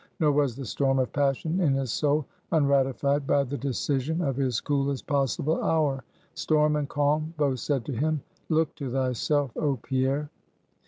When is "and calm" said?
6.75-7.35